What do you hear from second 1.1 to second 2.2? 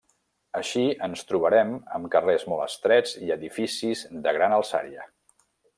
trobarem amb